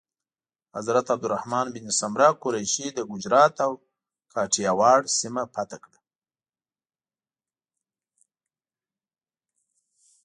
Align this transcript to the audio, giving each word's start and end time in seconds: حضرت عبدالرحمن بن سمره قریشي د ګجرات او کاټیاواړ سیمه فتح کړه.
حضرت 0.75 1.05
عبدالرحمن 1.13 1.67
بن 1.73 1.85
سمره 1.99 2.27
قریشي 2.41 2.87
د 2.93 2.99
ګجرات 3.11 3.55
او 3.65 3.71
کاټیاواړ 4.33 4.99
سیمه 5.19 5.43
فتح 5.53 5.79
کړه. 5.85 5.99